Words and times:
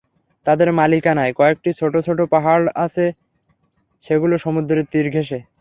তাদের 0.45 0.69
মালিকানায় 0.71 1.33
কয়েকটি 1.33 1.69
ছোট 1.73 1.93
ছোট 1.97 2.19
পাহাড়ও 2.31 2.67
আছে, 2.75 3.05
সেগুলো 4.05 4.35
সমুদ্রের 4.37 4.87
তীর 4.91 5.07
ঘেঁষে। 5.09 5.39